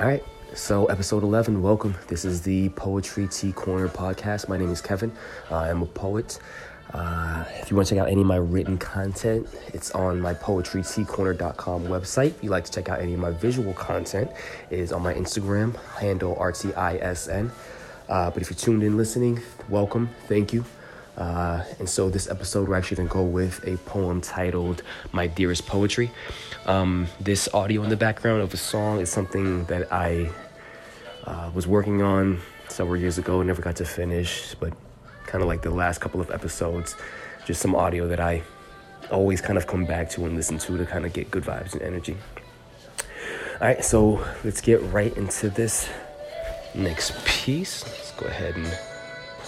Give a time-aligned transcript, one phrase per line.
[0.00, 0.22] All right,
[0.54, 1.96] so episode 11, welcome.
[2.06, 4.48] This is the Poetry Tea Corner podcast.
[4.48, 5.10] My name is Kevin.
[5.50, 6.38] Uh, I'm a poet.
[6.94, 10.34] Uh, if you want to check out any of my written content, it's on my
[10.34, 12.28] poetryteacorner.com website.
[12.28, 14.30] If you'd like to check out any of my visual content,
[14.70, 17.50] it is on my Instagram handle RTISN.
[18.08, 20.10] Uh, but if you're tuned in listening, welcome.
[20.28, 20.64] Thank you.
[21.18, 25.26] Uh, and so this episode, we're actually going to go with a poem titled My
[25.26, 26.10] Dearest Poetry.
[26.64, 30.30] Um, this audio in the background of a song is something that I
[31.24, 34.72] uh, was working on several years ago, never got to finish, but
[35.26, 36.94] kind of like the last couple of episodes,
[37.44, 38.42] just some audio that I
[39.10, 41.72] always kind of come back to and listen to to kind of get good vibes
[41.72, 42.16] and energy.
[43.60, 45.88] All right, so let's get right into this
[46.74, 47.84] next piece.
[47.84, 48.78] Let's go ahead and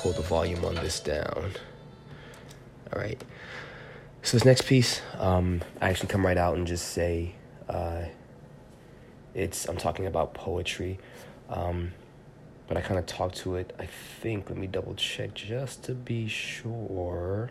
[0.01, 1.53] pull the volume on this down.
[2.91, 3.23] All right.
[4.23, 7.35] So this next piece, um, I actually come right out and just say,
[7.69, 8.05] uh,
[9.35, 10.99] it's I'm talking about poetry,
[11.51, 11.93] um,
[12.67, 13.75] but I kind of talk to it.
[13.79, 17.51] I think let me double check just to be sure.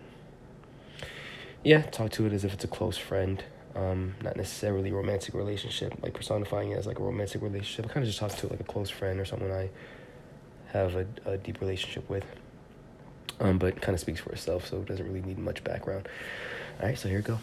[1.64, 3.44] Yeah, talk to it as if it's a close friend,
[3.76, 7.86] um, not necessarily a romantic relationship, like personifying it as like a romantic relationship.
[7.86, 9.70] I kind of just talk to it like a close friend or someone I
[10.72, 12.26] have a, a deep relationship with
[13.40, 16.08] um, but kind of speaks for itself, so it doesn't really need much background.
[16.80, 17.40] All right, so here we go.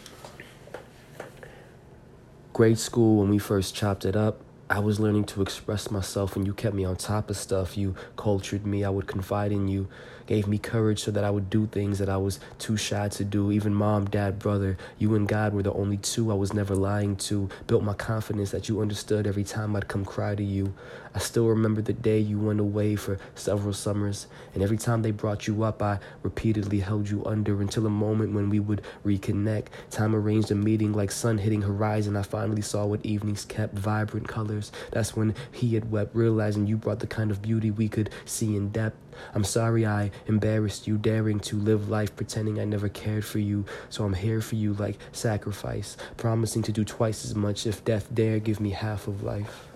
[2.53, 6.45] Grade school, when we first chopped it up, I was learning to express myself, and
[6.45, 7.77] you kept me on top of stuff.
[7.77, 9.87] You cultured me, I would confide in you
[10.27, 13.23] gave me courage so that I would do things that I was too shy to
[13.23, 13.51] do.
[13.51, 17.15] Even mom, dad, brother, you and God were the only two I was never lying
[17.15, 17.49] to.
[17.65, 20.73] Built my confidence that you understood every time I'd come cry to you.
[21.15, 25.11] I still remember the day you went away for several summers, and every time they
[25.11, 29.67] brought you up, I repeatedly held you under until a moment when we would reconnect.
[29.89, 32.15] Time arranged a meeting like sun hitting horizon.
[32.15, 34.56] I finally saw what evenings kept vibrant colors.
[34.91, 38.55] That's when he had wept, realizing you brought the kind of beauty we could see
[38.55, 38.97] in depth.
[39.33, 43.65] I'm sorry I embarrassed you, daring to live life pretending I never cared for you.
[43.89, 48.07] So I'm here for you like sacrifice, promising to do twice as much if death
[48.13, 49.67] dare give me half of life.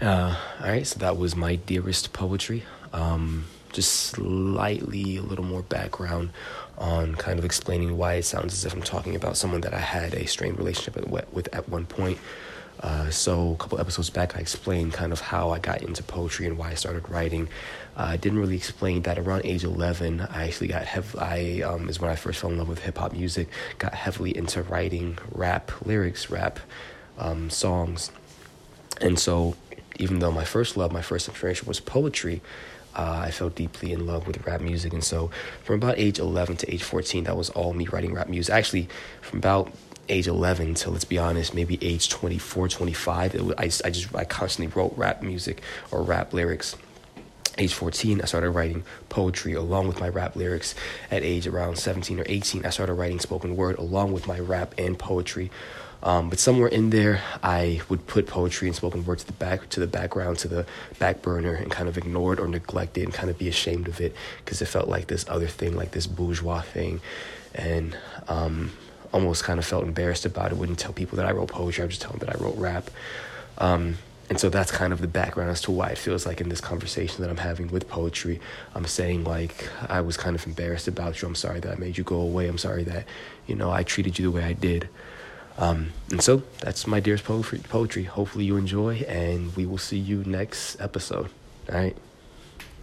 [0.00, 2.64] Uh, all right, so that was my dearest poetry.
[2.92, 6.30] Um, just slightly a little more background
[6.78, 9.80] on kind of explaining why it sounds as if I'm talking about someone that I
[9.80, 12.18] had a strained relationship with at one point.
[12.80, 16.46] Uh, so a couple episodes back, I explained kind of how I got into poetry
[16.46, 17.48] and why I started writing.
[17.96, 21.18] Uh, I didn't really explain that around age 11, I actually got heavy.
[21.18, 23.48] I um, is when I first fell in love with hip hop music.
[23.78, 26.58] Got heavily into writing rap lyrics, rap
[27.18, 28.10] um, songs,
[29.00, 29.56] and so
[29.98, 32.42] even though my first love, my first inspiration was poetry.
[32.96, 34.92] Uh, I fell deeply in love with rap music.
[34.92, 35.30] And so,
[35.64, 38.54] from about age 11 to age 14, that was all me writing rap music.
[38.54, 38.88] Actually,
[39.20, 39.72] from about
[40.08, 44.24] age 11 to let's be honest maybe age 24 25 was, I, I just i
[44.24, 46.76] constantly wrote rap music or rap lyrics.
[47.56, 50.74] Age 14 i started writing poetry along with my rap lyrics.
[51.10, 54.74] At age around 17 or 18 i started writing spoken word along with my rap
[54.78, 55.50] and poetry.
[56.02, 59.68] Um, but somewhere in there i would put poetry and spoken word to the back
[59.70, 60.66] to the background to the
[60.98, 63.88] back burner and kind of ignore it or neglect it and kind of be ashamed
[63.88, 67.00] of it because it felt like this other thing like this bourgeois thing.
[67.54, 68.72] And um,
[69.14, 70.58] almost kind of felt embarrassed about it.
[70.58, 71.82] Wouldn't tell people that I wrote poetry.
[71.82, 72.90] I would just tell them that I wrote rap.
[73.56, 73.96] Um,
[74.28, 76.60] and so that's kind of the background as to why it feels like in this
[76.60, 78.40] conversation that I'm having with poetry,
[78.74, 81.28] I'm saying like I was kind of embarrassed about you.
[81.28, 82.48] I'm sorry that I made you go away.
[82.48, 83.06] I'm sorry that
[83.46, 84.88] you know I treated you the way I did.
[85.58, 87.60] Um, and so that's my dearest poetry.
[87.68, 88.04] Poetry.
[88.04, 91.30] Hopefully you enjoy, and we will see you next episode.
[91.70, 91.96] All right.